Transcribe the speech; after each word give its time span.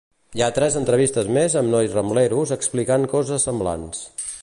Hi 0.37 0.43
ha 0.43 0.53
tres 0.57 0.77
entrevistes 0.79 1.29
més 1.35 1.57
amb 1.61 1.73
nois 1.75 1.93
Rambleros 1.99 2.57
explicant 2.59 3.09
coses 3.17 3.51
semblants. 3.51 4.07